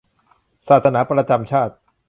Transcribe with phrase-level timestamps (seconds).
[0.67, 1.73] ศาสนาประจำชาติ